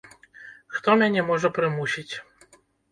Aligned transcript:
Хто 0.77 0.89
мяне 1.03 1.21
можа 1.31 1.47
прымусіць? 1.61 2.11